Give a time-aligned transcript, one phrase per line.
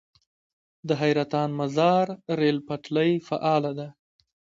[0.87, 2.07] د حیرتان- مزار
[2.39, 3.87] ریل پټلۍ فعاله ده؟